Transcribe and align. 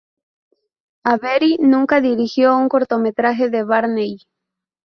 Avery 1.05 1.57
nunca 1.59 2.01
dirigió 2.01 2.57
un 2.57 2.69
cortometraje 2.69 3.51
de 3.51 3.63
Barney. 3.63 4.17